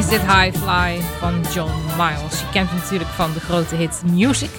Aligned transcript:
Is 0.00 0.08
dit 0.08 0.20
High 0.20 0.56
Fly 0.56 1.00
van 1.18 1.40
John 1.54 1.72
Miles. 1.96 2.40
Je 2.40 2.46
kent 2.52 2.72
natuurlijk 2.72 3.10
van 3.10 3.32
de 3.32 3.40
grote 3.40 3.74
hit 3.74 4.02
Music. 4.10 4.50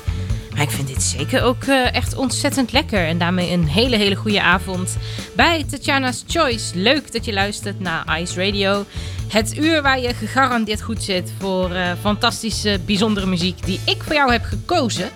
Maar 0.51 0.61
ik 0.61 0.69
vind 0.69 0.87
dit 0.87 1.03
zeker 1.03 1.43
ook 1.43 1.63
eh, 1.63 1.93
echt 1.93 2.15
ontzettend 2.15 2.71
lekker. 2.71 3.07
En 3.07 3.17
daarmee 3.17 3.51
een 3.51 3.67
hele, 3.67 3.95
hele 3.95 4.15
goede 4.15 4.41
avond 4.41 4.97
bij 5.35 5.65
Tatjana's 5.69 6.23
Choice. 6.27 6.77
Leuk 6.77 7.11
dat 7.11 7.25
je 7.25 7.33
luistert 7.33 7.79
naar 7.79 8.19
Ice 8.19 8.45
Radio. 8.45 8.85
Het 9.27 9.57
uur 9.57 9.81
waar 9.81 9.99
je 9.99 10.13
gegarandeerd 10.13 10.81
goed 10.81 11.03
zit 11.03 11.33
voor 11.39 11.71
eh, 11.71 11.91
fantastische, 12.01 12.79
bijzondere 12.85 13.25
muziek 13.25 13.65
die 13.65 13.79
ik 13.85 14.03
voor 14.03 14.15
jou 14.15 14.31
heb 14.31 14.43
gekozen. 14.43 15.09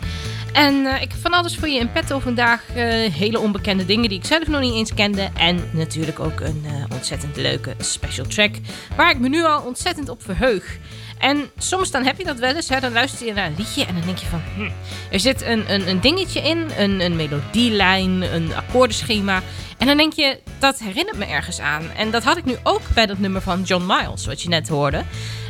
En 0.55 0.85
eh, 0.85 1.01
ik 1.01 1.11
heb 1.11 1.21
van 1.21 1.33
alles 1.33 1.55
voor 1.55 1.67
je 1.67 1.79
in 1.79 1.91
petto 1.91 2.19
vandaag. 2.19 2.63
eh, 2.75 3.13
hele 3.13 3.39
onbekende 3.39 3.85
dingen 3.85 4.09
die 4.09 4.17
ik 4.17 4.25
zelf 4.25 4.47
nog 4.47 4.61
niet 4.61 4.73
eens 4.73 4.93
kende. 4.93 5.29
En 5.37 5.69
natuurlijk 5.71 6.19
ook 6.19 6.39
een 6.39 6.63
eh, 6.65 6.83
ontzettend 6.93 7.35
leuke 7.35 7.75
special 7.79 8.25
track. 8.25 8.55
Waar 8.95 9.09
ik 9.11 9.19
me 9.19 9.29
nu 9.29 9.43
al 9.43 9.61
ontzettend 9.61 10.09
op 10.09 10.23
verheug. 10.23 10.77
En 11.17 11.49
soms 11.57 11.91
dan 11.91 12.03
heb 12.03 12.17
je 12.17 12.23
dat 12.23 12.39
wel 12.39 12.55
eens. 12.55 12.69
Hè, 12.69 12.79
dan 12.79 12.93
luister 12.93 13.25
je 13.25 13.33
naar 13.33 13.45
een 13.45 13.55
liedje 13.57 13.85
en 13.85 13.93
dan 13.93 14.03
denk 14.05 14.17
je 14.17 14.25
van... 14.25 14.41
hm, 14.55 14.69
er 15.11 15.19
zit 15.19 15.41
een, 15.41 15.73
een, 15.73 15.89
een 15.89 15.99
dingetje 16.01 16.41
in. 16.41 16.69
Een, 16.77 17.01
een 17.01 17.15
melodielijn, 17.15 18.21
een 18.33 18.55
akkoordenschema. 18.55 19.41
En 19.77 19.87
dan 19.87 19.97
denk 19.97 20.13
je, 20.13 20.39
dat 20.59 20.79
herinnert 20.79 21.17
me 21.17 21.25
ergens 21.25 21.59
aan. 21.59 21.83
En 21.97 22.11
dat 22.11 22.23
had 22.23 22.37
ik 22.37 22.45
nu 22.45 22.55
ook 22.63 22.81
bij 22.93 23.05
dat 23.05 23.19
nummer 23.19 23.41
van 23.41 23.61
John 23.61 23.85
Miles, 23.85 24.25
wat 24.25 24.41
je 24.41 24.49
net 24.49 24.67
hoorde. 24.67 25.03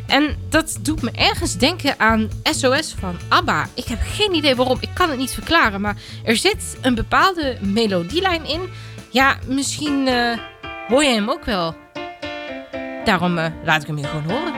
En 0.06 0.36
dat 0.48 0.78
doet 0.80 1.02
me 1.02 1.10
ergens 1.10 1.56
denken 1.56 1.94
aan 1.98 2.28
SOS 2.42 2.94
van 2.98 3.16
ABBA. 3.28 3.68
Ik 3.74 3.84
heb 3.84 3.98
geen 4.02 4.34
idee 4.34 4.54
waarom, 4.54 4.78
ik 4.80 4.90
kan 4.94 5.08
het 5.08 5.18
niet 5.18 5.30
verklaren. 5.30 5.80
Maar 5.80 5.96
er 6.24 6.36
zit 6.36 6.78
een 6.82 6.94
bepaalde 6.94 7.56
melodielijn 7.60 8.44
in. 8.44 8.70
Ja, 9.10 9.38
misschien 9.46 10.08
eh, 10.08 10.38
hoor 10.88 11.04
je 11.04 11.14
hem 11.14 11.30
ook 11.30 11.44
wel. 11.44 11.74
Daarom 13.04 13.38
eh, 13.38 13.46
laat 13.64 13.80
ik 13.80 13.86
hem 13.86 13.96
hier 13.96 14.08
gewoon 14.08 14.30
horen. 14.30 14.52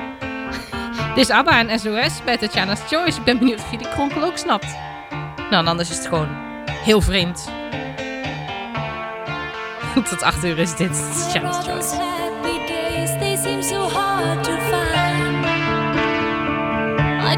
Dit 1.15 1.25
is 1.25 1.31
ABBA 1.31 1.69
en 1.69 1.79
SOS 1.79 2.25
bij 2.25 2.37
Tatjana's 2.37 2.81
Choice. 2.87 3.19
Ik 3.19 3.25
ben 3.25 3.39
benieuwd 3.39 3.59
of 3.59 3.71
je 3.71 3.79
die 3.79 3.89
kronkel 3.89 4.23
ook 4.23 4.39
snapt. 4.39 4.77
Nou, 5.51 5.67
anders 5.67 5.91
is 5.91 5.97
het 5.97 6.07
gewoon 6.07 6.29
heel 6.71 7.01
vreemd. 7.01 7.49
Tot 10.11 10.23
8 10.23 10.45
uur 10.45 10.59
is 10.59 10.77
dit 10.77 11.19
Tatjana's 11.19 11.67
Choice. 11.67 12.28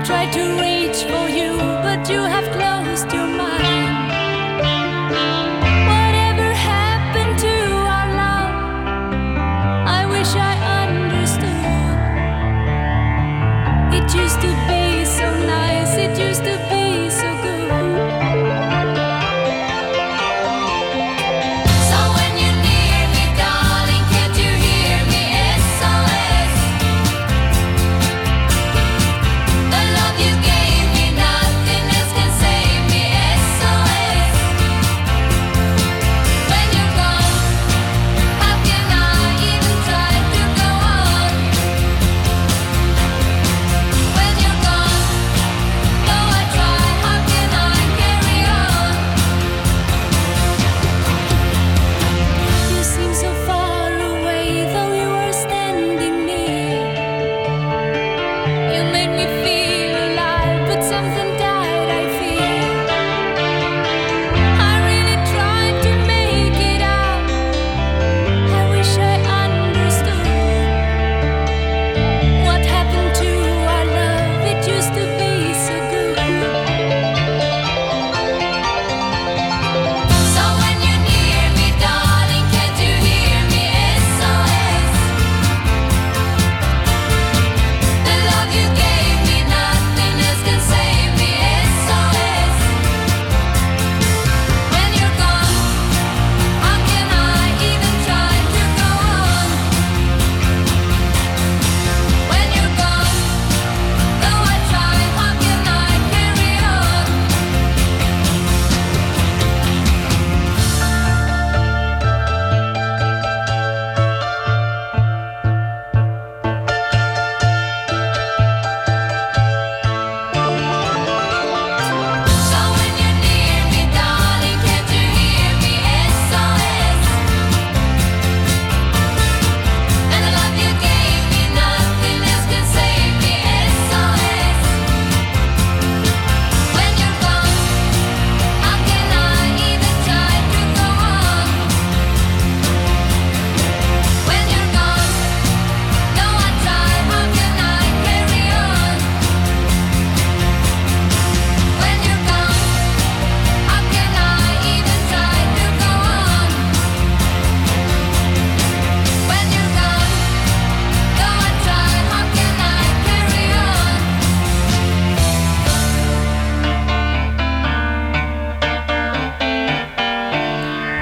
I 0.01 0.03
tried 0.03 0.33
to 0.33 0.43
reach 0.63 1.05
for 1.05 1.29
you, 1.29 1.50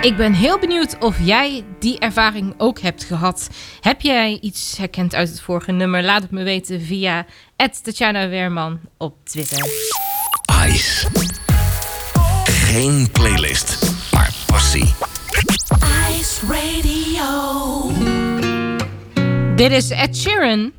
Ik 0.08 0.16
ben 0.16 0.32
heel 0.32 0.58
benieuwd 0.58 0.98
of 0.98 1.16
jij 1.20 1.64
die 1.78 1.98
ervaring 1.98 2.54
ook 2.56 2.80
hebt 2.80 3.04
gehad. 3.04 3.48
Heb 3.80 4.00
jij 4.00 4.38
iets 4.40 4.76
herkend 4.76 5.14
uit 5.14 5.28
het 5.28 5.40
vorige 5.40 5.72
nummer? 5.72 6.02
Laat 6.02 6.22
het 6.22 6.30
me 6.30 6.42
weten 6.42 6.80
via 6.80 7.26
Tatjana 7.82 8.28
Weerman 8.28 8.80
op 8.96 9.16
Twitter. 9.24 9.66
Ice. 10.66 11.06
Geen 12.44 13.08
playlist, 13.12 13.92
maar 14.12 14.34
passie. 14.46 14.94
Ice 16.18 16.46
Radio. 16.46 17.92
Dit 19.56 19.70
is 19.70 19.90
Ed 19.90 20.16
Sheeran. 20.16 20.72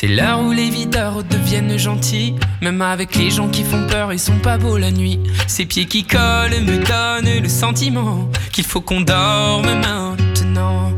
C'est 0.00 0.06
l'heure 0.06 0.40
où 0.40 0.50
les 0.50 0.70
videurs 0.70 1.22
deviennent 1.24 1.76
gentils. 1.76 2.34
Même 2.62 2.80
avec 2.80 3.16
les 3.16 3.30
gens 3.30 3.48
qui 3.48 3.64
font 3.64 3.86
peur, 3.86 4.14
ils 4.14 4.18
sont 4.18 4.38
pas 4.38 4.56
beaux 4.56 4.78
la 4.78 4.90
nuit. 4.90 5.20
Ces 5.46 5.66
pieds 5.66 5.84
qui 5.84 6.04
collent 6.04 6.62
me 6.62 6.78
donnent 6.78 7.42
le 7.42 7.48
sentiment 7.50 8.26
qu'il 8.50 8.64
faut 8.64 8.80
qu'on 8.80 9.02
dorme 9.02 9.66
maintenant. 9.66 10.90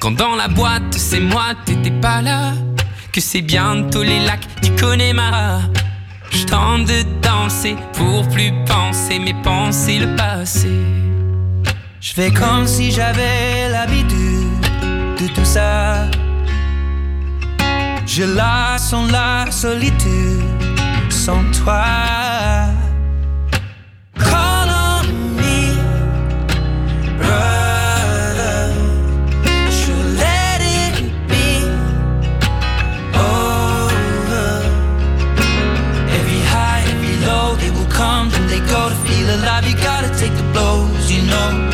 Quand 0.00 0.10
dans 0.10 0.36
la 0.36 0.48
boîte, 0.48 0.92
c'est 0.92 1.18
moi, 1.18 1.54
t'étais 1.64 1.98
pas 2.02 2.20
là. 2.20 2.52
Que 3.10 3.22
c'est 3.22 3.40
bientôt 3.40 4.02
les 4.02 4.20
lacs 4.20 4.46
du 4.60 4.70
Connemara. 4.72 5.60
Je 6.30 6.44
tente 6.44 6.84
de 6.84 7.04
danser 7.22 7.74
pour 7.94 8.28
plus 8.28 8.52
penser, 8.66 9.18
mais 9.18 9.34
penser 9.42 9.98
le 9.98 10.14
passé. 10.14 10.68
Je 12.02 12.12
fais 12.12 12.30
comme 12.30 12.66
si 12.66 12.90
j'avais 12.90 13.70
l'habitude 13.70 14.60
de 15.18 15.26
tout 15.28 15.46
ça. 15.46 16.04
Je 18.14 18.24
la 18.24 18.76
sens 18.76 19.10
la 19.10 19.50
solitude 19.50 20.42
sans 21.08 21.42
toi. 21.64 21.82
Call 24.18 24.68
on 24.68 25.06
me, 25.38 25.72
brother. 27.16 28.68
Let 30.18 30.60
it 30.60 30.94
be 31.26 31.64
over. 33.16 34.60
Every 36.18 36.40
high, 36.52 36.84
every 36.92 37.16
low, 37.24 37.56
they 37.56 37.70
will 37.70 37.90
come 37.90 38.30
and 38.34 38.46
they 38.50 38.60
go 38.70 38.90
to 38.90 38.96
feel 39.06 39.36
alive. 39.36 39.66
You 39.66 39.76
gotta 39.76 40.10
take 40.18 40.36
the 40.36 40.44
blows, 40.52 41.10
you 41.10 41.22
know. 41.22 41.71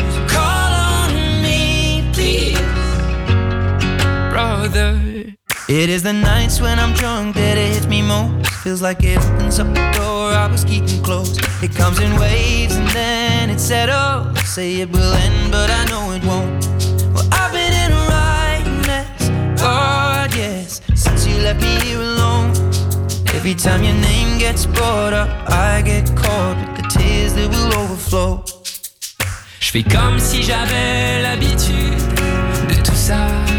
It 5.69 5.87
is 5.87 6.01
the 6.01 6.13
nights 6.13 6.59
when 6.59 6.79
I'm 6.79 6.93
drunk 6.93 7.35
that 7.35 7.55
it 7.55 7.75
hits 7.75 7.85
me 7.85 8.01
most. 8.01 8.49
Feels 8.63 8.81
like 8.81 9.03
it 9.03 9.19
opens 9.19 9.59
up 9.59 9.67
the 9.67 9.91
door 9.93 10.31
I 10.31 10.47
was 10.47 10.63
keeping 10.63 10.99
closed. 11.03 11.41
It 11.61 11.75
comes 11.75 11.99
in 11.99 12.11
waves 12.19 12.75
and 12.75 12.89
then 12.89 13.51
it 13.51 13.59
settles. 13.59 14.41
Say 14.49 14.81
it 14.81 14.89
will 14.89 15.13
end, 15.13 15.51
but 15.51 15.69
I 15.69 15.85
know 15.85 16.11
it 16.13 16.25
won't. 16.25 16.65
Well, 17.13 17.29
I've 17.31 17.51
been 17.53 17.71
in 17.85 17.91
a 17.91 18.03
right 18.09 18.65
mess, 18.87 19.29
oh 19.61 20.25
yes, 20.35 20.81
since 20.95 21.27
you 21.27 21.35
left 21.43 21.61
me 21.61 21.79
here 21.85 22.01
alone. 22.01 22.49
Every 23.37 23.53
time 23.53 23.83
your 23.83 23.93
name 23.93 24.39
gets 24.39 24.65
brought 24.65 25.13
up, 25.13 25.29
I 25.51 25.83
get 25.83 26.07
caught 26.17 26.57
with 26.57 26.81
the 26.81 26.87
tears 26.89 27.35
that 27.35 27.47
will 27.47 27.77
overflow. 27.77 28.43
Je 29.59 29.69
fais 29.69 29.83
comme 29.83 30.17
si 30.17 30.41
j'avais 30.41 31.21
l'habitude 31.21 31.93
de 32.69 32.81
tout 32.83 32.95
ça. 32.95 33.58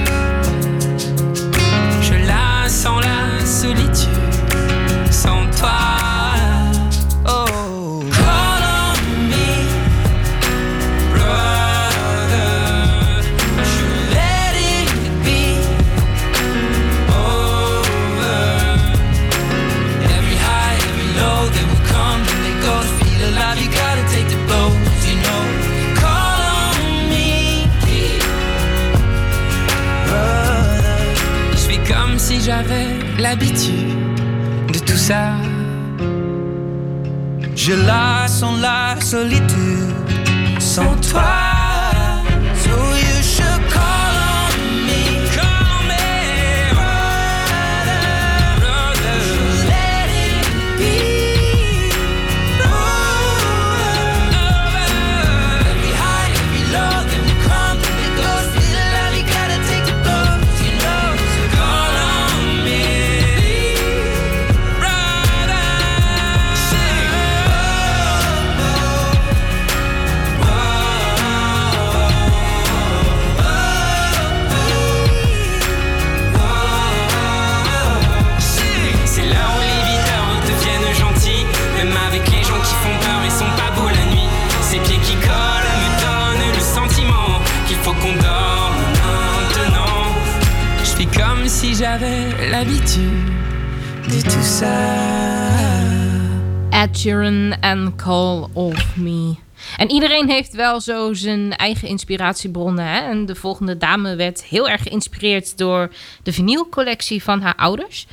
s'habitue 33.30 33.86
de 34.72 34.78
tout 34.80 34.96
ça. 34.96 35.34
Je 37.54 37.74
la 37.86 38.26
sens 38.26 38.58
la 38.60 39.00
solitude 39.00 39.94
sans 40.58 40.96
toi. 41.08 41.59
Call 97.96 98.46
of 98.52 98.96
Me. 98.96 99.34
En 99.76 99.90
iedereen 99.90 100.28
heeft 100.28 100.54
wel 100.54 100.80
zo 100.80 101.12
zijn 101.12 101.56
eigen 101.56 101.88
inspiratiebronnen. 101.88 102.84
Hè? 102.84 103.00
En 103.00 103.26
de 103.26 103.34
volgende 103.34 103.76
dame 103.76 104.16
werd 104.16 104.44
heel 104.44 104.68
erg 104.68 104.82
geïnspireerd 104.82 105.58
door 105.58 105.92
de 106.22 106.32
vinylcollectie 106.32 107.22
van 107.22 107.40
haar 107.40 107.54
ouders. 107.54 108.06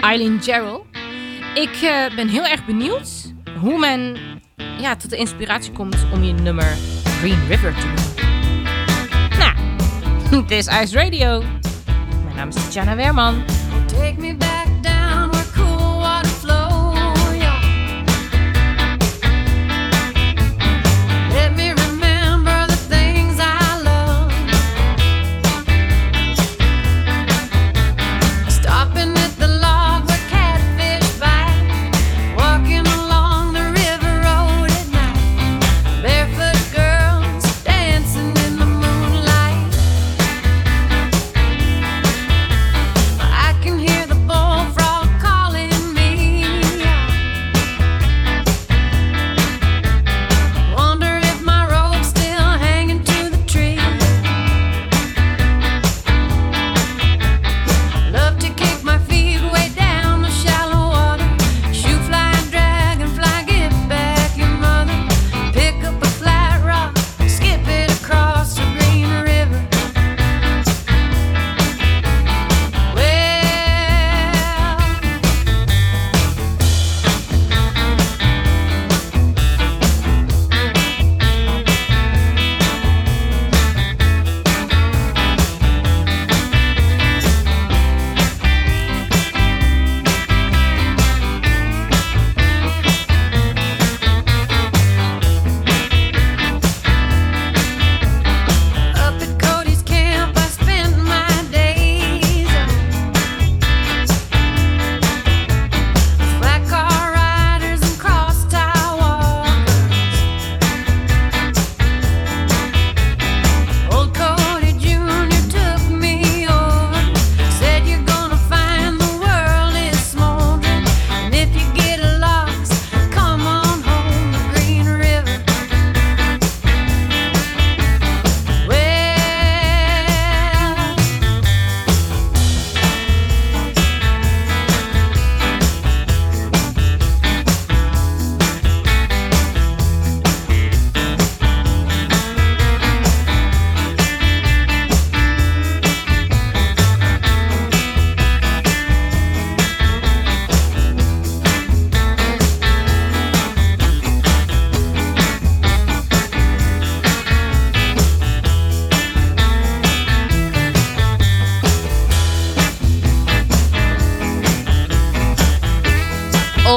Eileen 0.00 0.42
Gerald. 0.42 0.84
Ik 1.54 1.74
eh, 1.82 2.16
ben 2.16 2.28
heel 2.28 2.46
erg 2.46 2.66
benieuwd 2.66 3.32
hoe 3.60 3.78
men 3.78 4.16
ja, 4.80 4.96
tot 4.96 5.10
de 5.10 5.16
inspiratie 5.16 5.72
komt 5.72 5.96
om 6.12 6.22
je 6.22 6.32
nummer 6.32 6.76
Green 7.04 7.46
River 7.48 7.74
te 7.74 7.86
doen. 7.86 8.28
Nou, 9.38 10.44
dit 10.46 10.50
is 10.50 10.66
Ice 10.66 10.94
Radio. 10.94 11.42
Mijn 12.24 12.36
naam 12.36 12.48
is 12.48 12.74
Jana 12.74 12.96
Weerman. 12.96 13.42
Take 13.86 14.14
me 14.18 14.34
back. 14.34 14.59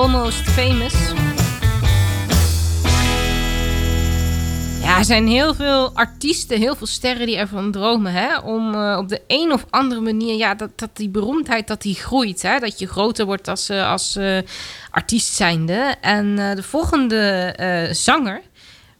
Almost 0.03 0.41
Famous. 0.49 0.93
Ja, 4.81 4.97
er 4.97 5.05
zijn 5.05 5.27
heel 5.27 5.55
veel 5.55 5.91
artiesten, 5.93 6.59
heel 6.59 6.75
veel 6.75 6.87
sterren 6.87 7.25
die 7.25 7.37
ervan 7.37 7.71
dromen. 7.71 8.11
Hè? 8.13 8.37
Om 8.37 8.73
eh, 8.73 8.97
op 8.97 9.09
de 9.09 9.21
een 9.27 9.51
of 9.51 9.65
andere 9.69 10.01
manier, 10.01 10.35
ja, 10.35 10.55
dat, 10.55 10.69
dat 10.75 10.89
die 10.93 11.09
beroemdheid 11.09 11.67
dat 11.67 11.81
die 11.81 11.95
groeit. 11.95 12.41
Hè? 12.41 12.59
Dat 12.59 12.79
je 12.79 12.87
groter 12.87 13.25
wordt 13.25 13.47
als, 13.47 13.69
eh, 13.69 13.91
als 13.91 14.15
uh, 14.17 14.37
artiest 14.91 15.33
zijnde. 15.33 15.95
En 16.01 16.35
de 16.35 16.63
volgende 16.63 17.89
zanger 17.91 18.41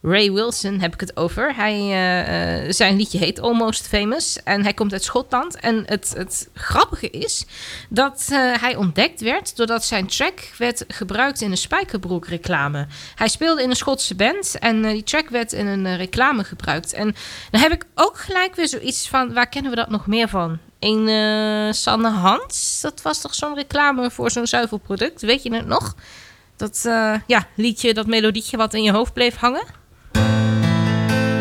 Ray 0.06 0.32
Wilson 0.32 0.80
heb 0.80 0.94
ik 0.94 1.00
het 1.00 1.18
over. 1.18 1.56
Hij, 1.56 1.74
eh, 1.74 2.66
eh, 2.66 2.72
zijn 2.72 2.98
liedje 2.98 3.18
heet 3.18 3.40
Almost 3.40 3.88
Famous 3.88 4.44
en 4.44 4.64
hij 4.64 4.74
komt 4.74 4.92
uit 4.92 5.04
Schotland. 5.04 5.60
En 5.60 5.84
het, 5.86 6.14
het 6.18 6.50
grappige 6.54 7.10
is 7.10 7.46
dat 7.90 8.28
eh, 8.32 8.54
hij 8.62 8.76
ontdekt 8.76 9.22
werd 9.22 9.56
doordat 9.56 9.86
zijn 9.86 10.08
track 10.08 10.52
werd 10.58 10.86
gebruikt 10.88 11.42
in 11.42 11.52
een 11.52 11.58
spijkerbroek 11.58 12.28
reclame. 12.28 12.88
Hij 13.16 13.28
speelde 13.28 13.64
in 13.64 13.70
een 13.70 13.76
Schotse 13.76 14.16
band 14.16 14.60
en 14.60 14.82
die 14.82 15.04
track 15.04 15.30
werd 15.30 15.54
in 15.54 15.68
een 15.68 15.98
reclame 15.98 16.44
gebruikt. 16.44 16.94
En 16.94 17.16
dan 17.52 17.62
heb 17.62 17.72
ik 17.72 17.86
ook 17.96 18.18
gelijk 18.18 18.56
weer 18.56 18.68
zoiets 18.68 19.10
van, 19.10 19.34
waar 19.34 19.50
kennen 19.50 19.72
we 19.72 19.78
dat 19.78 19.90
nog 19.90 20.08
meer 20.08 20.28
van? 20.28 20.58
Een 20.80 21.74
Sanne 21.74 22.10
Hans, 22.10 22.80
dat 22.82 23.02
was 23.02 23.22
toch 23.22 23.36
zo'n 23.36 23.56
reclame 23.56 24.12
voor 24.12 24.32
zo'n 24.32 24.48
zuivelproduct, 24.48 25.22
weet 25.22 25.44
je 25.44 25.54
het 25.54 25.68
nog? 25.68 25.96
Dat 26.56 26.82
ja, 27.28 27.48
liedje, 27.56 27.94
dat 27.94 28.08
melodietje 28.08 28.58
wat 28.58 28.74
in 28.74 28.84
je 28.84 28.92
hoofd 28.92 29.14
bleef 29.14 29.36
hangen. 29.36 29.82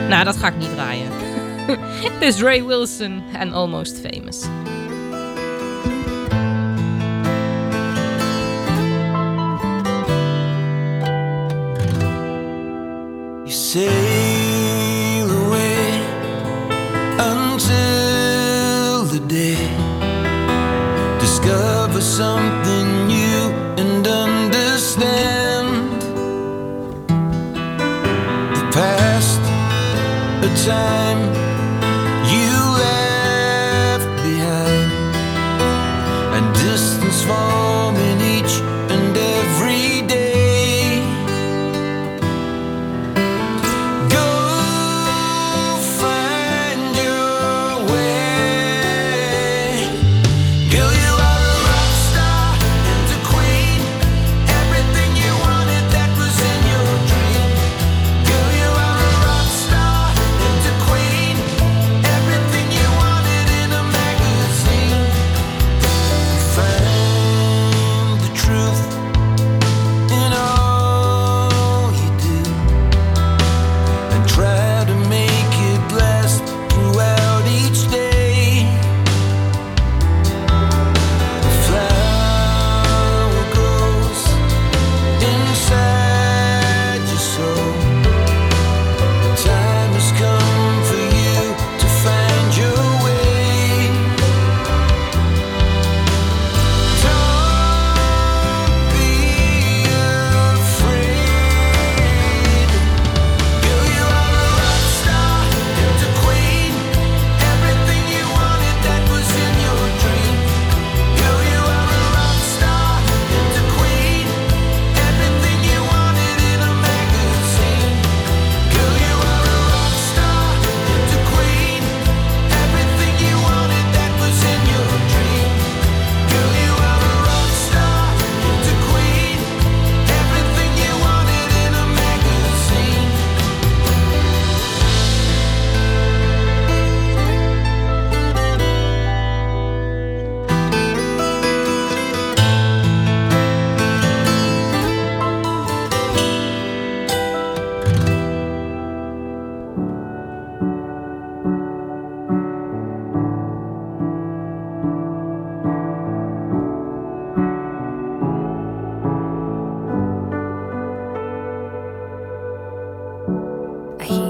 Nou, 0.08 0.24
dat 0.24 0.36
ga 0.36 0.48
ik 0.48 0.56
niet 0.56 0.70
draaien. 0.74 1.10
Dit 2.18 2.22
is 2.34 2.40
Ray 2.40 2.64
Wilson 2.64 3.22
en 3.32 3.52
Almost 3.52 4.00
Famous. 4.00 4.40
You 13.44 13.50
sail 13.50 15.30
away 15.30 16.00
until 17.18 19.04
the 19.06 19.26
day 19.26 19.56
discover 21.20 22.00
something 22.02 22.62
time 30.54 31.41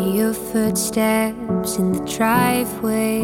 your 0.02 0.34
footsteps 0.34 1.76
in 1.76 1.92
the 1.92 2.04
driveway, 2.04 3.22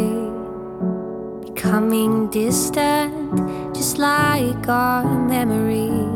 becoming 1.45 2.31
distant, 2.31 3.75
just 3.75 3.99
like 3.99 4.69
our 4.69 5.05
memories. 5.27 6.09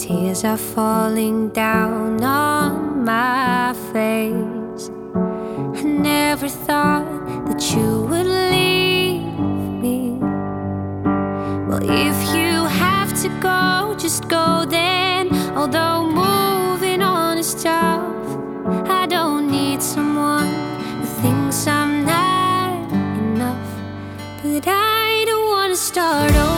Tears 0.00 0.44
are 0.44 0.56
falling 0.56 1.48
down 1.50 2.22
on 2.22 3.04
my 3.04 3.74
face. 3.92 4.90
I 5.78 5.82
never 5.82 6.48
thought 6.48 7.06
that 7.46 7.62
you 7.74 8.02
would 8.10 8.26
leave 8.26 9.22
me. 9.82 10.18
Well, 11.66 11.82
if 11.82 12.18
you 12.36 12.64
have 12.64 13.10
to 13.22 13.28
go, 13.40 13.94
just 13.98 14.28
go 14.28 14.64
then. 14.68 15.34
Although 15.56 16.06
wanna 26.06 26.55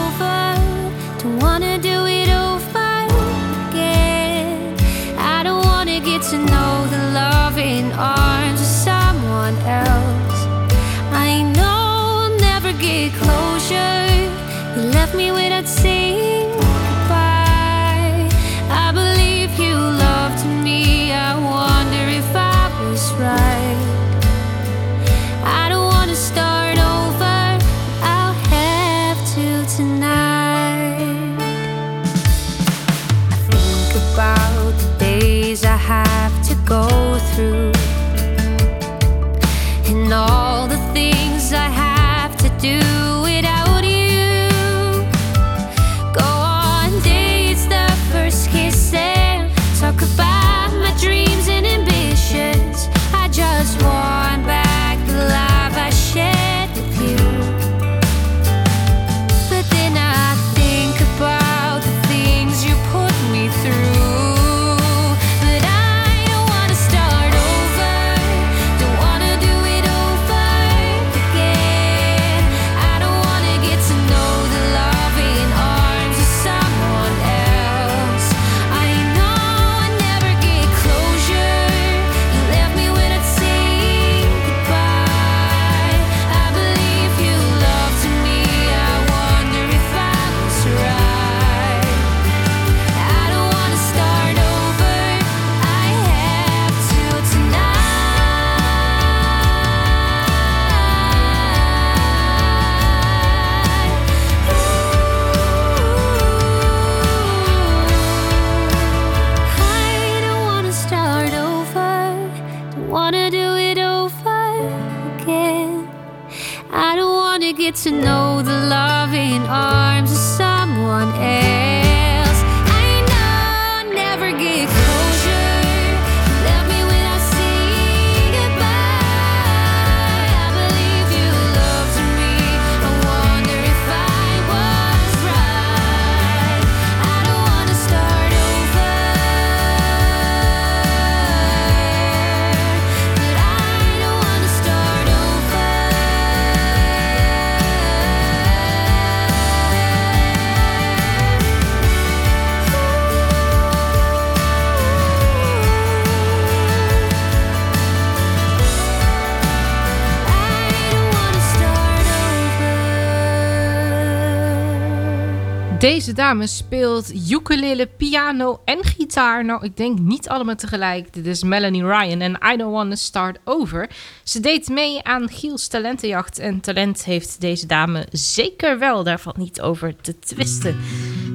Deze 165.79 166.13
dame 166.13 166.47
speelt 166.47 167.29
ukulele, 167.29 167.87
piano 167.97 168.61
en 168.65 168.83
gitaar. 168.83 169.45
Nou, 169.45 169.65
ik 169.65 169.77
denk 169.77 169.99
niet 169.99 170.29
allemaal 170.29 170.55
tegelijk. 170.55 171.13
Dit 171.13 171.25
is 171.25 171.43
Melanie 171.43 171.85
Ryan 171.85 172.21
en 172.21 172.39
I 172.53 172.57
Don't 172.57 172.73
Wanna 172.73 172.95
Start 172.95 173.37
Over. 173.43 173.89
Ze 174.23 174.39
deed 174.39 174.69
mee 174.69 175.03
aan 175.03 175.29
Giels 175.29 175.67
Talentenjacht. 175.67 176.39
En 176.39 176.59
talent 176.59 177.05
heeft 177.05 177.41
deze 177.41 177.65
dame 177.65 178.07
zeker 178.11 178.79
wel. 178.79 179.03
Daar 179.03 179.19
valt 179.19 179.37
niet 179.37 179.61
over 179.61 179.95
te 180.01 180.19
twisten. 180.19 180.77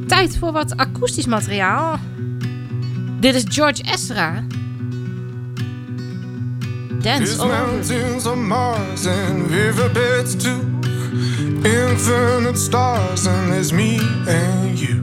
Tijd 0.06 0.36
voor 0.36 0.52
wat 0.52 0.76
akoestisch 0.76 1.26
materiaal. 1.26 1.98
Dit 3.20 3.34
is 3.34 3.44
George 3.48 3.82
Ezra. 3.82 4.44
Dance 7.00 7.22
There's 7.22 7.38
over. 7.38 7.66
mountains 7.66 8.26
on 8.26 8.46
Mars 8.46 9.06
and 9.06 9.50
riverbeds 9.50 10.36
too. 10.36 10.73
Infinite 11.64 12.58
stars 12.58 13.26
and 13.26 13.50
there's 13.52 13.72
me 13.72 13.98
and 14.28 14.78
you. 14.78 15.00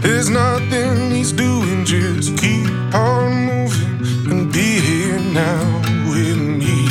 There's 0.00 0.28
nothing 0.28 1.12
he's 1.12 1.32
doing, 1.32 1.84
just 1.84 2.36
keep 2.36 2.68
on 2.92 3.46
moving 3.46 4.30
and 4.30 4.52
be 4.52 4.80
here 4.80 5.20
now 5.20 5.64
with 6.10 6.36
me. 6.36 6.88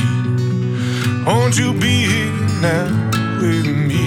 Won't 1.26 1.58
you 1.60 1.74
be 1.74 2.06
here 2.06 2.32
now 2.62 2.88
with 3.42 3.68
me? 3.68 4.06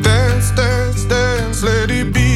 Dance, 0.00 0.50
dance, 0.52 1.04
dance, 1.04 1.62
let 1.62 1.90
it 1.90 2.14
be, 2.14 2.29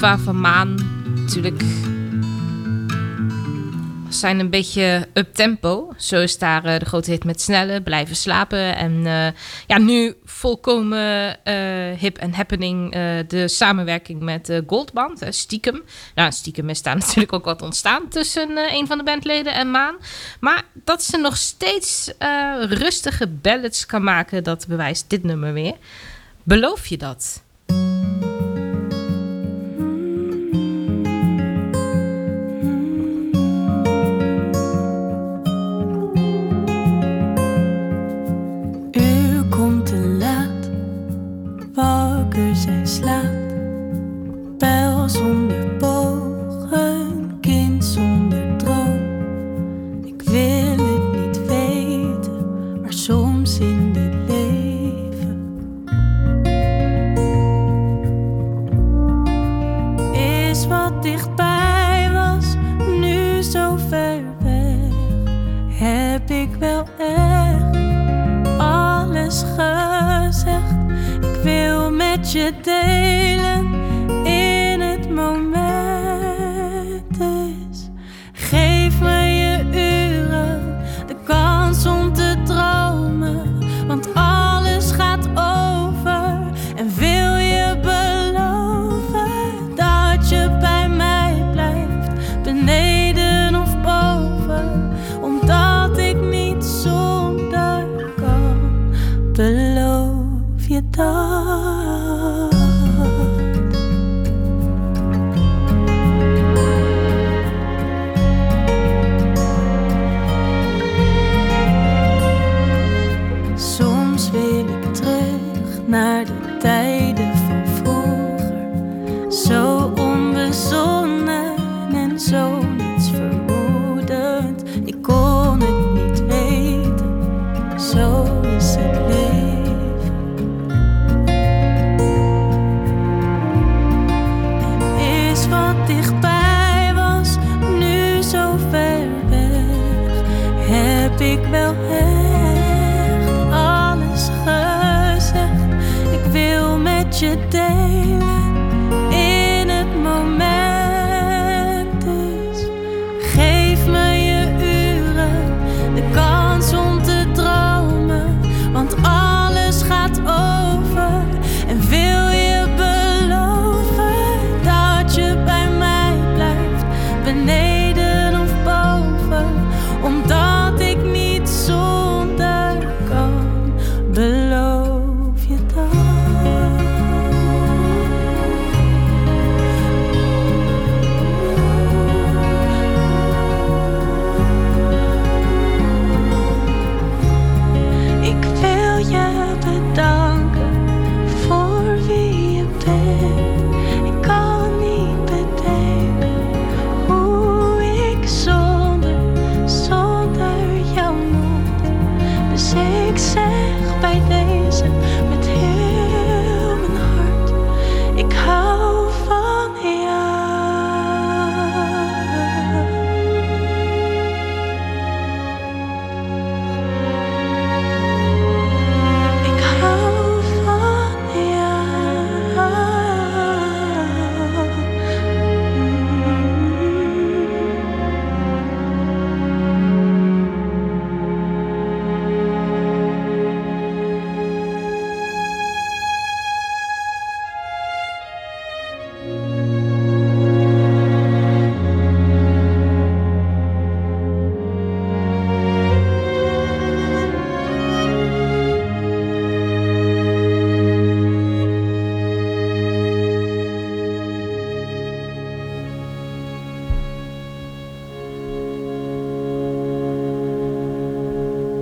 12 0.00 0.32
maan 0.32 0.74
natuurlijk 1.14 1.62
zijn 4.08 4.38
een 4.38 4.50
beetje 4.50 5.08
up-tempo. 5.12 5.92
Zo 5.96 6.20
is 6.20 6.38
daar 6.38 6.64
eh, 6.64 6.78
de 6.78 6.84
grote 6.84 7.10
hit 7.10 7.24
met 7.24 7.40
snelle, 7.40 7.82
blijven 7.82 8.16
slapen. 8.16 8.76
En 8.76 9.06
eh, 9.06 9.26
ja, 9.66 9.78
nu 9.78 10.14
volkomen 10.24 11.44
eh, 11.44 11.98
hip 11.98 12.18
en 12.18 12.34
happening 12.34 12.92
de 13.28 13.48
samenwerking 13.48 14.20
met 14.20 14.62
Goldband, 14.66 15.26
Stiekem. 15.28 15.82
Nou, 16.14 16.32
Stiekem 16.32 16.68
is 16.68 16.82
daar 16.82 16.96
natuurlijk 17.06 17.32
ook 17.32 17.44
wat 17.44 17.62
ontstaan 17.62 18.08
tussen 18.08 18.58
een 18.58 18.86
van 18.86 18.98
de 18.98 19.04
bandleden 19.04 19.54
en 19.54 19.70
Maan. 19.70 19.96
Maar 20.40 20.64
dat 20.84 21.02
ze 21.02 21.16
nog 21.16 21.36
steeds 21.36 22.12
rustige 22.68 23.26
ballads 23.26 23.86
kan 23.86 24.02
maken, 24.02 24.44
dat 24.44 24.66
bewijst 24.66 25.10
dit 25.10 25.22
nummer 25.22 25.52
weer. 25.52 25.76
Beloof 26.42 26.86
je 26.86 26.96
dat? 26.96 27.42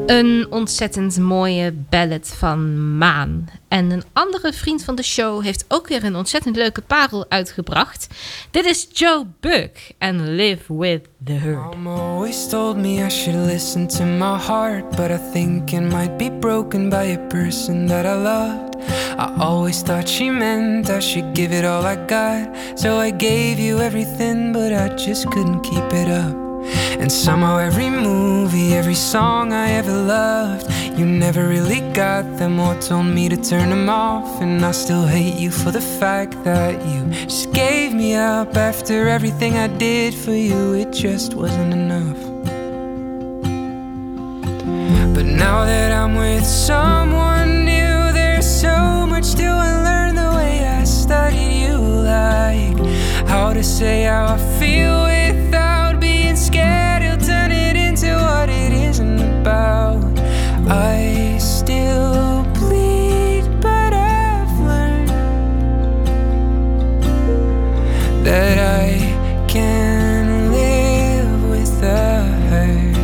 Een 0.09 0.47
ontzettend 0.51 1.19
mooie 1.19 1.73
ballad 1.73 2.29
van 2.37 2.97
Maan. 2.99 3.49
En 3.69 3.91
een 3.91 4.03
andere 4.13 4.53
vriend 4.53 4.85
van 4.85 4.95
de 4.95 5.03
show 5.03 5.43
heeft 5.43 5.65
ook 5.69 5.89
weer 5.89 6.05
een 6.05 6.17
ontzettend 6.17 6.57
leuke 6.57 6.81
parel 6.81 7.27
uitgebracht. 7.29 8.07
Dit 8.51 8.65
is 8.65 8.89
Joe 8.93 9.27
Buck 9.41 9.93
en 9.99 10.35
Live 10.35 10.77
With 10.77 11.09
The 11.25 11.33
Herd. 11.33 11.77
Mom 11.77 11.87
always 11.87 12.49
told 12.49 12.77
me 12.77 13.07
I 13.07 13.11
should 13.11 13.47
listen 13.53 13.87
to 13.87 14.05
my 14.05 14.39
heart, 14.47 14.97
but 14.97 15.11
I 15.11 15.19
think 15.33 15.71
it 15.71 15.93
might 15.93 16.17
be 16.17 16.31
broken 16.41 16.89
by 16.89 17.17
a 17.17 17.27
person 17.29 17.87
that 17.87 18.05
I 18.05 18.23
loved. 18.23 18.77
I 19.19 19.43
always 19.43 19.83
thought 19.83 20.09
she 20.09 20.31
meant 20.31 20.89
I 20.89 21.01
should 21.01 21.35
give 21.35 21.59
it 21.59 21.65
all 21.65 21.85
I 21.85 21.97
got, 22.07 22.57
so 22.75 23.01
I 23.01 23.11
gave 23.11 23.59
you 23.59 23.79
everything, 23.79 24.53
but 24.53 24.73
I 24.73 24.89
just 24.95 25.27
couldn't 25.31 25.61
keep 25.61 25.93
it 25.93 26.09
up. 26.09 26.48
And 27.01 27.13
somehow 27.13 27.59
every 27.59 27.91
movie, 27.91 28.75
every 28.75 28.97
song 28.97 29.53
I 29.53 29.71
ever 29.71 29.93
loved, 29.93 30.71
you 30.99 31.07
never 31.07 31.47
really 31.49 31.81
got 31.93 32.25
them 32.39 32.59
or 32.59 32.75
told 32.81 33.07
me 33.07 33.29
to 33.29 33.37
turn 33.37 33.71
them 33.71 33.89
off. 33.89 34.43
And 34.43 34.65
I 34.65 34.73
still 34.73 35.07
hate 35.07 35.39
you 35.39 35.51
for 35.53 35.71
the 35.71 35.81
fact 35.81 36.43
that 36.43 36.85
you 36.85 37.07
just 37.25 37.53
gave 37.53 37.95
me 37.95 38.15
up 38.15 38.57
after 38.57 39.09
everything 39.09 39.57
I 39.57 39.69
did 39.69 40.13
for 40.13 40.33
you. 40.33 40.75
It 40.75 40.93
just 40.93 41.35
wasn't 41.35 41.73
enough. 41.73 42.19
But 45.15 45.27
now 45.27 45.65
that 45.65 45.93
I'm 45.93 46.17
with 46.17 46.45
someone 46.45 47.65
new, 47.65 48.13
there's 48.13 48.47
so 48.61 49.07
much 49.07 49.35
to 49.35 49.47
unlearn 49.47 50.17
the 50.17 50.31
way 50.37 50.67
I 50.67 50.83
studied 50.85 51.63
you, 51.63 51.79
like 51.79 52.77
how 53.29 53.53
to 53.53 53.63
say 53.63 54.05
how 54.05 54.35
I 54.35 54.39
feel 54.59 55.18
that 68.29 68.59
I 68.59 68.89
can 69.49 70.53
live 70.53 71.49
with 71.49 71.73
the 71.81 72.03
hurt. 72.51 72.97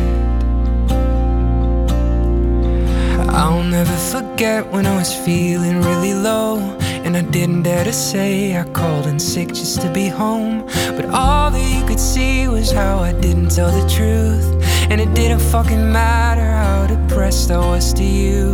I'll 3.33 3.63
never 3.63 3.97
forget 4.13 4.61
when 4.71 4.85
I 4.85 4.95
was 4.95 5.11
feeling 5.25 5.81
really 5.81 6.13
low. 6.13 6.59
And 7.05 7.17
I 7.17 7.23
didn't 7.23 7.63
dare 7.63 7.83
to 7.85 7.93
say 7.93 8.55
I 8.55 8.65
called 8.65 9.07
in 9.07 9.19
sick 9.19 9.47
just 9.47 9.81
to 9.81 9.91
be 9.91 10.07
home. 10.07 10.63
But 10.97 11.05
all 11.05 11.49
that 11.49 11.67
you 11.75 11.83
could 11.87 11.99
see 11.99 12.47
was 12.47 12.69
how 12.69 12.99
I 12.99 13.11
didn't 13.13 13.49
tell 13.49 13.71
the 13.71 13.87
truth. 13.97 14.47
And 14.91 15.01
it 15.01 15.11
didn't 15.15 15.43
fucking 15.53 15.91
matter 15.91 16.49
how 16.63 16.85
depressed 16.85 17.49
I 17.49 17.57
was 17.57 17.93
to 17.93 18.03
you. 18.03 18.53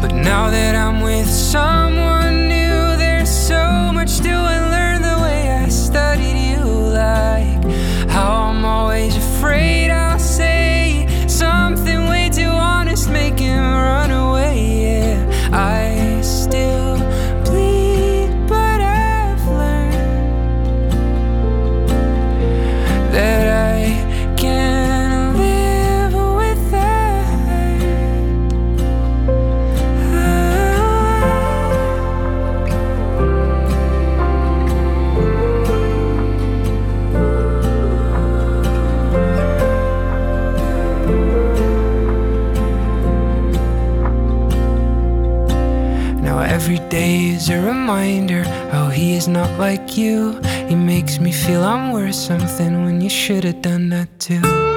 But 0.00 0.12
now 0.14 0.48
that 0.48 0.74
I'm 0.74 1.02
with 1.02 1.28
someone 1.28 2.48
new, 2.48 2.96
there's 3.02 3.28
so 3.50 3.92
much 3.92 4.20
to 4.20 4.32
I 4.32 4.81
studied 5.92 6.38
you 6.52 6.64
like 7.04 7.62
how 8.08 8.44
I'm 8.48 8.64
always 8.64 9.14
afraid 9.14 9.90
I'll 9.90 10.18
say 10.18 11.06
something 11.28 12.08
way 12.08 12.30
too 12.30 12.52
honest, 12.72 13.10
making 13.10 13.48
him 13.48 13.72
run 13.74 14.10
is 47.00 47.48
a 47.48 47.60
reminder 47.60 48.44
how 48.70 48.88
he 48.88 49.14
is 49.14 49.26
not 49.26 49.58
like 49.58 49.96
you. 49.96 50.40
He 50.68 50.74
makes 50.74 51.18
me 51.18 51.32
feel 51.32 51.62
I'm 51.62 51.92
worth 51.92 52.14
something 52.14 52.84
when 52.84 53.00
you 53.00 53.08
should 53.08 53.44
have 53.44 53.62
done 53.62 53.88
that 53.90 54.08
too. 54.18 54.71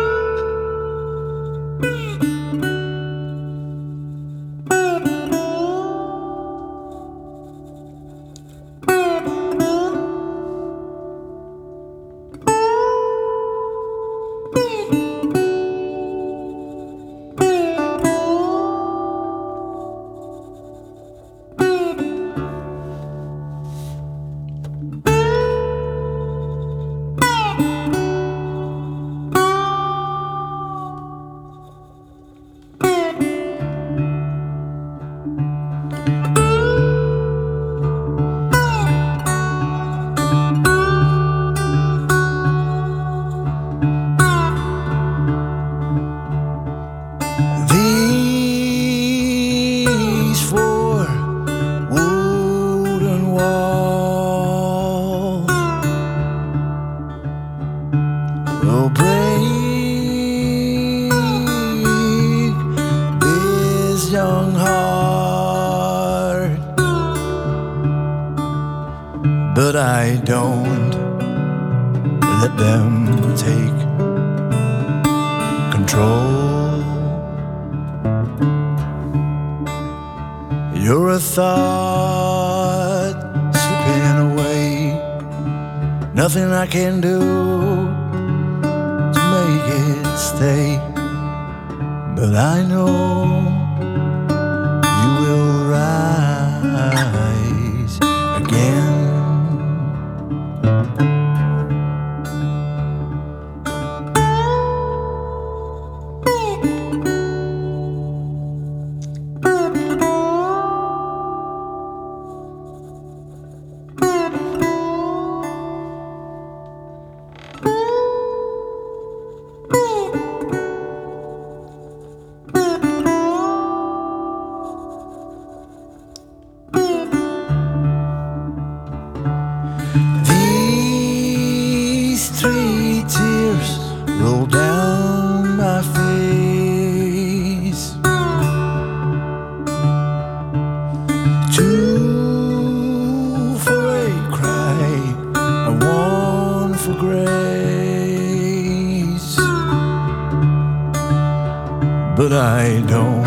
But 152.18 152.32
I 152.32 152.80
don't 152.88 153.24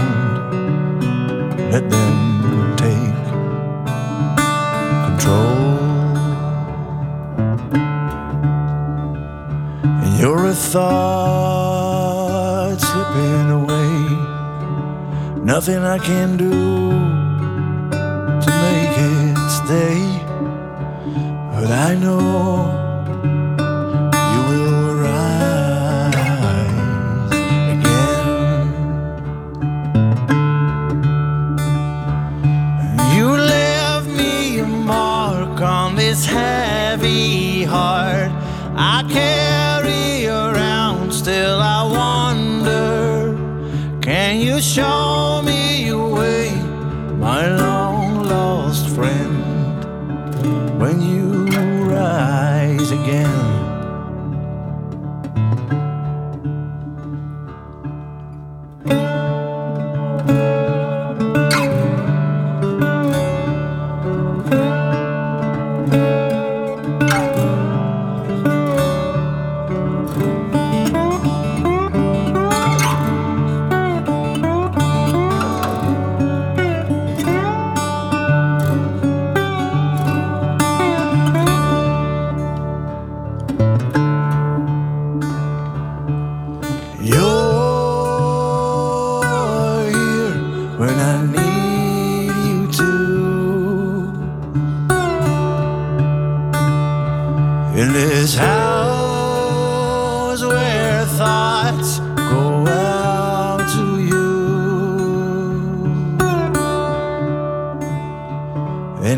let 1.70 1.90
them 1.90 2.76
take 2.78 3.14
control. 5.04 5.60
And 10.02 10.18
you're 10.18 10.46
a 10.46 10.54
thought 10.54 11.98
slipping 12.80 13.50
away. 13.60 13.92
Nothing 15.44 15.84
I 15.84 15.98
can 15.98 16.38
do 16.38 16.50
to 18.40 18.50
make 18.64 18.96
it 18.96 19.36
stay. 19.50 20.00
But 21.52 21.70
I 21.70 21.94
know 21.94 22.77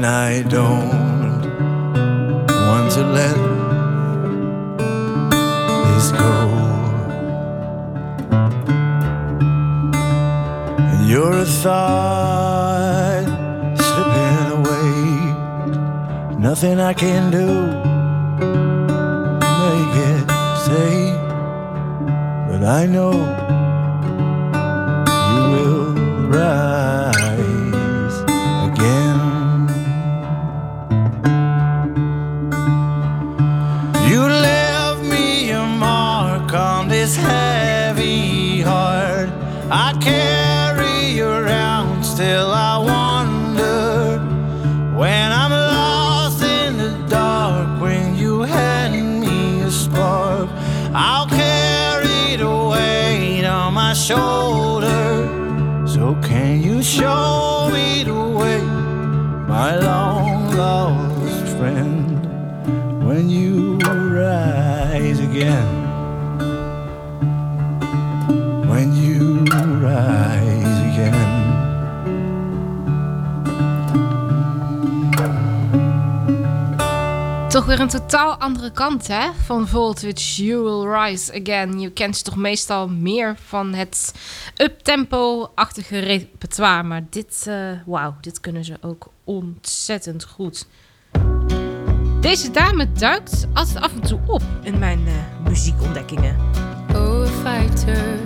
and 0.03 0.07
I 0.07 0.41
don't 0.41 0.89
want 2.49 2.91
to 2.93 3.03
let 3.19 3.37
this 5.89 6.11
go. 6.13 6.37
And 10.91 11.07
you're 11.07 11.41
a 11.41 11.45
thought 11.45 13.27
slipping 13.87 14.47
away. 14.59 14.95
Nothing 16.39 16.81
I 16.81 16.95
can 16.95 17.31
do 17.31 17.47
make 19.67 19.97
it 20.09 20.25
stay. 20.65 21.13
But 22.49 22.63
I 22.65 22.87
know 22.87 23.13
you 25.35 25.43
will 25.53 25.95
rise 26.29 26.70
shoulder. 54.11 55.07
So 55.87 56.05
can 56.29 56.63
you 56.63 56.83
show 56.83 57.71
me 57.73 58.03
the 58.05 58.21
way, 58.39 58.61
my 59.55 59.71
long 59.87 60.10
Toch 77.61 77.69
weer 77.69 77.81
een 77.81 77.89
totaal 77.89 78.37
andere 78.37 78.71
kant, 78.71 79.07
hè? 79.07 79.31
Van 79.45 79.69
Voltage, 79.69 80.45
You 80.45 80.63
Will 80.63 80.93
Rise 80.93 81.41
Again. 81.41 81.81
Je 81.81 81.91
kent 81.91 82.17
ze 82.17 82.23
toch 82.23 82.37
meestal 82.37 82.89
meer 82.89 83.37
van 83.45 83.75
het 83.75 84.15
uptempo-achtige 84.57 85.99
repertoire. 85.99 86.83
Maar 86.83 87.03
dit, 87.11 87.51
wauw, 87.87 88.15
dit 88.21 88.41
kunnen 88.41 88.65
ze 88.65 88.77
ook 88.81 89.09
ontzettend 89.25 90.25
goed. 90.25 90.67
Deze 92.21 92.51
dame 92.51 92.93
duikt 92.93 93.47
altijd 93.55 93.85
af 93.85 93.93
en 93.93 94.01
toe 94.01 94.21
op 94.27 94.43
in 94.63 94.79
mijn 94.79 95.07
eh, 95.07 95.49
muziekontdekkingen. 95.49 96.37
Oh, 96.95 97.27
fighter 97.27 98.19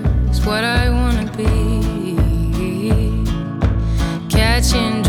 what 0.45 0.63
I 0.63 1.31
be. 1.37 2.23
Catching 4.29 5.04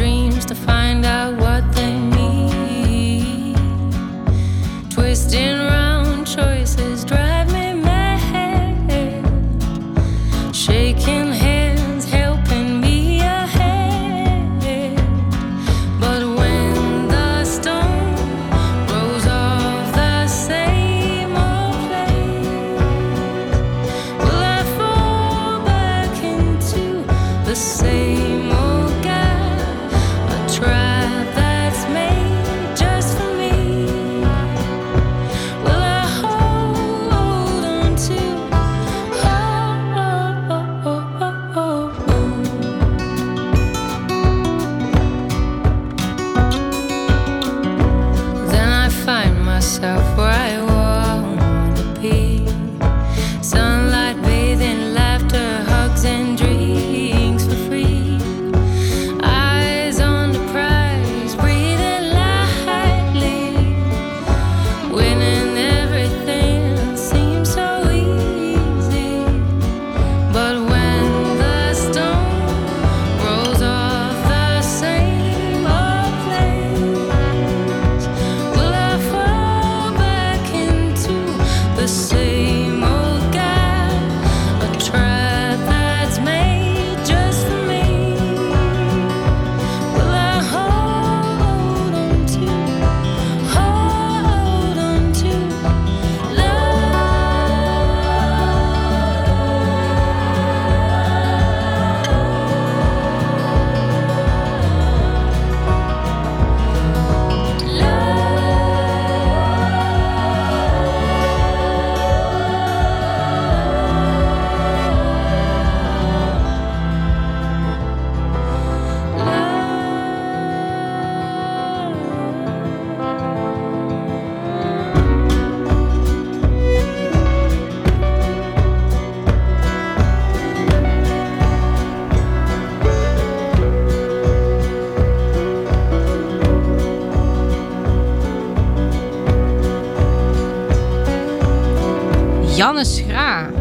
Janne 142.65 142.85
Schra. 142.85 143.51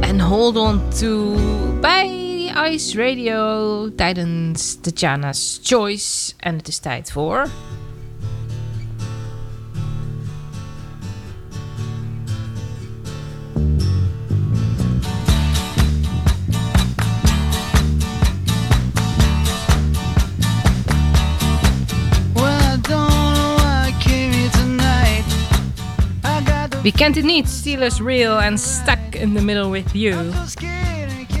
En 0.00 0.20
Hold 0.20 0.56
On 0.56 0.80
To 0.98 1.36
bij 1.80 2.52
Ice 2.70 2.96
Radio 2.96 3.94
tijdens 3.94 4.80
Tatjana's 4.80 5.60
Choice. 5.62 6.32
En 6.38 6.56
het 6.56 6.68
is 6.68 6.78
tijd 6.78 7.12
voor... 7.12 7.48
Wie 26.86 26.94
kent 26.94 27.14
het 27.14 27.24
niet? 27.24 27.48
Steelers 27.48 28.00
Real 28.00 28.40
en 28.40 28.58
Stuck 28.58 28.98
in 29.10 29.34
the 29.34 29.44
Middle 29.44 29.70
with 29.70 29.90
You. 29.92 30.30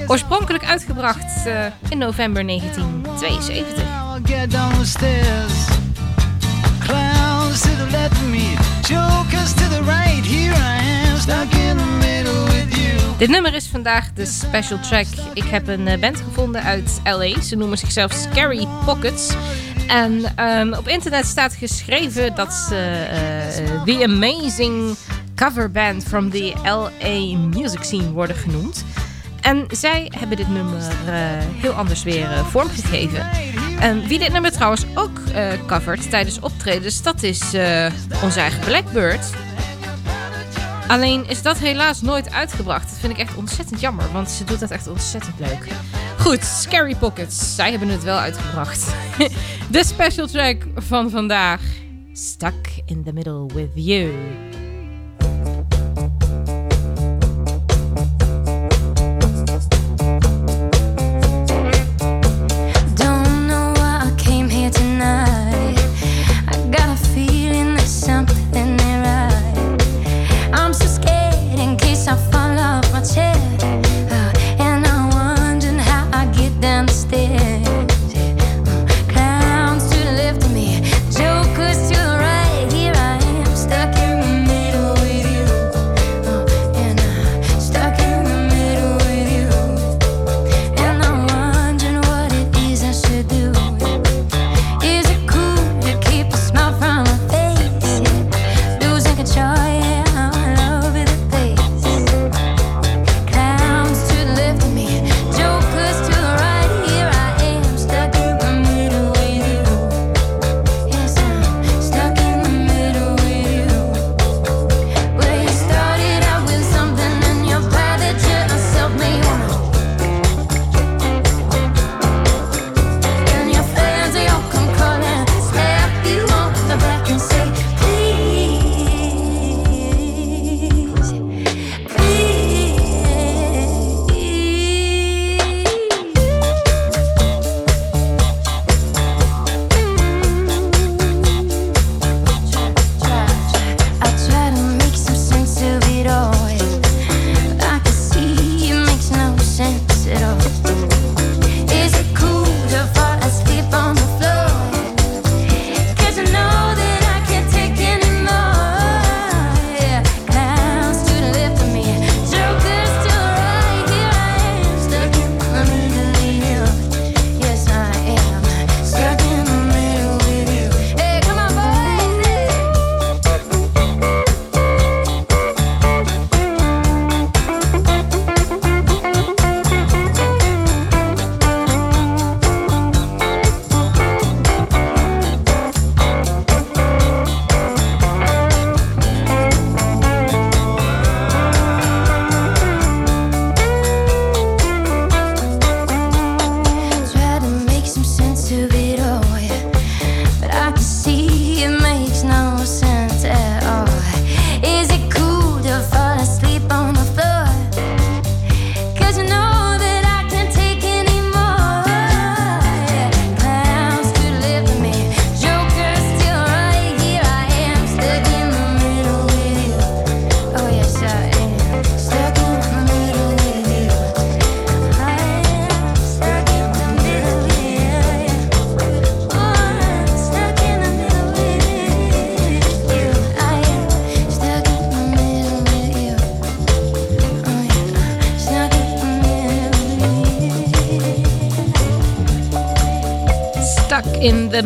Oorspronkelijk 0.06 0.64
uitgebracht 0.64 1.46
eh, 1.46 1.64
in 1.88 1.98
november 1.98 2.46
1972. 2.46 3.78
I'll 3.78 4.36
get 4.36 4.50
down 4.50 4.78
the 4.78 4.86
stairs. 4.86 5.52
Clowns 6.86 7.60
to 7.60 7.68
the 7.68 7.90
left 7.90 8.12
of 8.12 8.28
me, 8.28 8.54
jokers 8.80 9.54
to 9.54 9.68
the 9.68 9.82
right. 9.82 10.26
Here 10.26 10.54
I 10.54 11.10
am, 11.10 11.16
stuck 11.16 11.52
in 11.52 11.76
the 11.76 11.96
middle 11.98 12.44
with 12.44 12.76
you. 12.76 13.16
Dit 13.18 13.28
nummer 13.28 13.54
is 13.54 13.66
vandaag 13.66 14.12
de 14.12 14.26
special 14.26 14.78
track. 14.80 15.06
Ik 15.34 15.44
heb 15.44 15.68
een 15.68 15.88
eh, 15.88 15.98
band 16.00 16.20
gevonden 16.20 16.62
uit 16.62 17.00
LA. 17.04 17.40
Ze 17.40 17.56
noemen 17.56 17.78
zichzelf 17.78 18.12
Scary 18.12 18.66
Pockets. 18.84 19.34
En 19.86 20.32
ehm, 20.36 20.72
op 20.72 20.88
internet 20.88 21.26
staat 21.26 21.54
geschreven 21.54 22.34
dat 22.34 22.52
ze 22.52 23.06
eh, 23.10 23.82
The 23.82 24.04
Amazing 24.04 24.96
Cover 25.36 25.70
Band 25.70 26.04
from 26.04 26.30
the 26.30 26.54
LA 26.64 27.36
Music 27.36 27.82
Scene 27.82 28.12
worden 28.12 28.36
genoemd. 28.36 28.84
En 29.40 29.64
zij 29.70 30.12
hebben 30.18 30.36
dit 30.36 30.48
nummer 30.48 30.78
eh, 30.78 31.14
heel 31.38 31.72
anders 31.72 32.02
weer 32.02 32.30
eh, 32.30 32.46
vormgegeven. 32.46 33.26
En 33.80 34.06
wie 34.06 34.18
dit 34.18 34.32
nummer 34.32 34.52
trouwens 34.52 34.84
ook 34.94 35.18
eh 35.34 35.48
covert 35.66 36.10
tijdens 36.10 36.40
optredens, 36.40 37.02
dat 37.02 37.22
is 37.22 37.40
onze 38.22 38.40
eigen 38.40 38.60
Blackbird. 38.64 39.30
Alleen 40.88 41.28
is 41.28 41.42
dat 41.42 41.58
helaas 41.58 42.02
nooit 42.02 42.32
uitgebracht. 42.32 42.88
Dat 42.88 42.98
vind 42.98 43.12
ik 43.12 43.18
echt 43.18 43.36
ontzettend 43.36 43.80
jammer, 43.80 44.12
want 44.12 44.30
ze 44.30 44.44
doet 44.44 44.60
dat 44.60 44.70
echt 44.70 44.88
ontzettend 44.88 45.38
leuk. 45.38 45.66
Goed, 46.18 46.44
Scary 46.44 46.94
Pockets. 46.94 47.54
Zij 47.54 47.70
hebben 47.70 47.88
het 47.88 48.02
wel 48.02 48.18
uitgebracht. 48.18 48.94
De 49.70 49.84
special 49.84 50.26
track 50.26 50.66
van 50.76 51.10
vandaag. 51.10 51.60
Stuck 52.12 52.82
in 52.86 53.02
the 53.04 53.12
middle 53.12 53.46
with 53.54 53.70
you. 53.74 54.14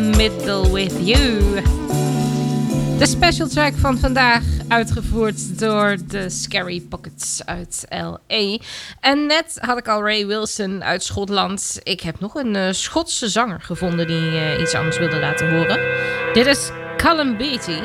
Middle 0.01 0.71
with 0.71 0.93
you. 0.99 1.61
De 2.97 3.05
special 3.07 3.47
track 3.47 3.73
van 3.75 3.97
vandaag, 3.97 4.43
uitgevoerd 4.67 5.59
door 5.59 5.97
de 6.07 6.29
Scary 6.29 6.81
Pockets 6.89 7.41
uit 7.45 7.85
LA. 7.89 8.57
En 8.99 9.25
net 9.25 9.57
had 9.59 9.77
ik 9.77 9.87
al 9.87 10.03
Ray 10.03 10.27
Wilson 10.27 10.83
uit 10.83 11.03
Schotland. 11.03 11.79
Ik 11.83 12.01
heb 12.01 12.19
nog 12.19 12.35
een 12.35 12.55
eh, 12.55 12.71
Schotse 12.71 13.29
zanger 13.29 13.61
gevonden 13.61 14.07
die 14.07 14.37
eh, 14.37 14.61
iets 14.61 14.73
anders 14.73 14.97
wilde 14.97 15.19
laten 15.19 15.51
horen. 15.51 15.79
Dit 16.33 16.45
is 16.45 16.69
Callum 16.97 17.37
Beatty. 17.37 17.79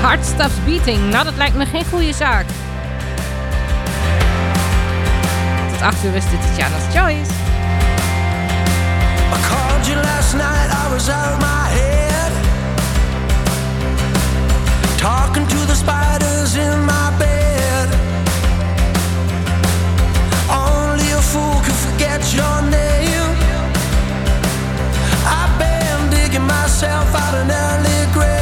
Heart 0.00 0.24
Stops 0.24 0.64
Beating. 0.64 1.10
Nou, 1.10 1.24
dat 1.24 1.36
lijkt 1.36 1.56
me 1.56 1.66
geen 1.66 1.84
goede 1.84 2.12
zaak. 2.12 2.46
Tot 5.72 5.82
8 5.82 6.04
uur 6.04 6.14
is 6.14 6.24
Choice. 6.92 7.47
Last 10.28 10.34
night, 10.34 10.68
I 10.70 10.92
was 10.92 11.08
out 11.08 11.32
of 11.32 11.40
my 11.40 11.64
head. 11.78 12.32
Talking 14.98 15.46
to 15.46 15.56
the 15.66 15.74
spiders 15.74 16.54
in 16.56 16.78
my 16.84 17.16
bed. 17.18 17.88
Only 20.50 21.10
a 21.12 21.22
fool 21.22 21.62
could 21.64 21.80
forget 21.86 22.20
your 22.34 22.60
name. 22.68 23.30
I've 25.24 25.54
been 25.58 26.10
digging 26.10 26.46
myself 26.46 27.14
out 27.14 27.34
an 27.34 27.50
early 27.50 28.12
grave. 28.12 28.37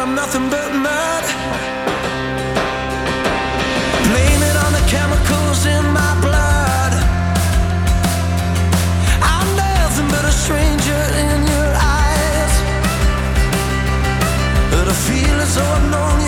I'm 0.00 0.14
nothing 0.14 0.48
but 0.48 0.72
mud. 0.72 1.24
Blame 4.08 4.42
it 4.50 4.56
on 4.64 4.72
the 4.72 4.84
chemicals 4.88 5.66
in 5.66 5.84
my 5.92 6.12
blood. 6.24 6.92
I'm 9.20 9.48
nothing 9.56 10.08
but 10.08 10.24
a 10.24 10.32
stranger 10.32 11.02
in 11.26 11.46
your 11.52 11.70
eyes. 12.00 12.54
But 14.72 14.88
I 14.88 14.96
feel 15.06 15.36
as 15.44 15.54
though 15.56 15.70
I've 15.76 15.90
known 15.90 16.19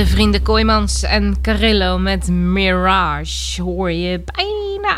De 0.00 0.06
vrienden 0.06 0.42
Kooijmans 0.42 1.02
en 1.02 1.36
Carillo 1.42 1.98
met 1.98 2.28
Mirage. 2.28 3.62
Hoor 3.62 3.92
je 3.92 4.22
bijna 4.34 4.49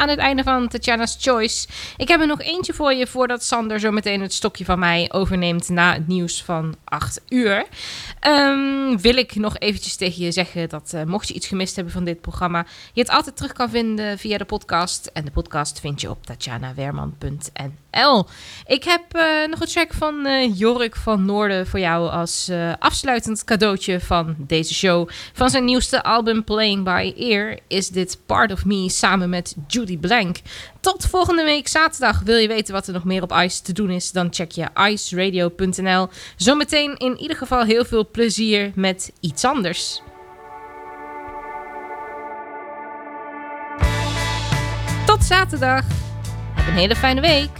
aan 0.02 0.08
het 0.08 0.18
einde 0.18 0.42
van 0.42 0.68
Tatjana's 0.68 1.16
Choice. 1.20 1.68
Ik 1.96 2.08
heb 2.08 2.20
er 2.20 2.26
nog 2.26 2.40
eentje 2.40 2.72
voor 2.72 2.92
je 2.92 3.06
voordat 3.06 3.44
Sander 3.44 3.80
zo 3.80 3.90
meteen 3.90 4.20
het 4.20 4.32
stokje 4.32 4.64
van 4.64 4.78
mij 4.78 5.08
overneemt 5.12 5.68
na 5.68 5.92
het 5.92 6.08
nieuws 6.08 6.42
van 6.42 6.74
8 6.84 7.20
uur. 7.28 7.66
Ehm, 8.20 8.96
wil 8.96 9.16
ik 9.16 9.34
nog 9.34 9.58
eventjes 9.58 9.96
tegen 9.96 10.24
je 10.24 10.32
zeggen 10.32 10.68
dat 10.68 10.92
eh, 10.92 11.02
mocht 11.02 11.28
je 11.28 11.34
iets 11.34 11.46
gemist 11.46 11.74
hebben 11.74 11.92
van 11.92 12.04
dit 12.04 12.20
programma, 12.20 12.66
je 12.92 13.00
het 13.00 13.10
altijd 13.10 13.36
terug 13.36 13.52
kan 13.52 13.70
vinden 13.70 14.18
via 14.18 14.38
de 14.38 14.44
podcast. 14.44 15.10
En 15.12 15.24
de 15.24 15.30
podcast 15.30 15.80
vind 15.80 16.00
je 16.00 16.10
op 16.10 16.26
tatjanawerman.nl. 16.26 18.26
Ik 18.66 18.84
heb 18.84 19.02
eh, 19.10 19.48
nog 19.50 19.60
een 19.60 19.66
track 19.66 19.92
van 19.92 20.26
eh, 20.26 20.58
Jorik 20.58 20.96
van 20.96 21.24
Noorden 21.24 21.66
voor 21.66 21.80
jou 21.80 22.10
als 22.10 22.50
afsluitend 22.78 23.44
cadeautje 23.44 24.00
van 24.00 24.34
deze 24.38 24.74
show. 24.74 25.08
Van 25.32 25.50
zijn 25.50 25.64
nieuwste 25.64 26.02
album 26.02 26.44
Playing 26.44 26.84
by 26.84 27.12
Ear 27.16 27.58
is 27.68 27.88
dit 27.88 28.18
Part 28.26 28.52
of 28.52 28.64
Me 28.64 28.88
samen 28.88 29.30
met 29.30 29.56
Judy 29.66 29.91
Blank. 29.98 30.36
Tot 30.80 31.06
volgende 31.06 31.44
week 31.44 31.68
zaterdag. 31.68 32.20
Wil 32.20 32.36
je 32.36 32.48
weten 32.48 32.74
wat 32.74 32.86
er 32.86 32.92
nog 32.92 33.04
meer 33.04 33.22
op 33.22 33.32
ICE 33.32 33.62
te 33.62 33.72
doen 33.72 33.90
is? 33.90 34.10
Dan 34.10 34.28
check 34.30 34.50
je 34.50 34.68
iceradio.nl. 34.90 36.08
Zometeen 36.36 36.96
in 36.96 37.18
ieder 37.18 37.36
geval 37.36 37.64
heel 37.64 37.84
veel 37.84 38.10
plezier 38.10 38.72
met 38.74 39.12
iets 39.20 39.44
anders. 39.44 40.02
Tot 45.06 45.24
zaterdag. 45.24 45.84
Heb 46.54 46.66
een 46.66 46.72
hele 46.72 46.96
fijne 46.96 47.20
week. 47.20 47.50